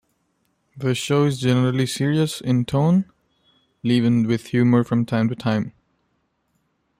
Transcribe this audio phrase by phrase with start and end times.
[0.75, 3.05] The show is generally serious in tone,
[3.83, 5.73] leavened with humor from time to time.